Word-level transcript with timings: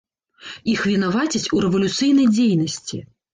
Іх 0.73 0.79
вінавацяць 0.91 1.43
у 1.57 1.61
рэвалюцыйнай 1.67 2.27
дзейнасці. 2.35 3.03